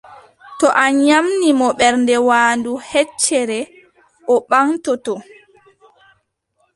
To 0.59 0.67
a 0.83 0.85
nyaamni 1.03 1.49
mo 1.59 1.67
ɓernde 1.79 2.15
waandu 2.27 2.71
heccere, 2.89 3.59
o 4.33 4.35
ɓaŋtoto. 4.49 5.13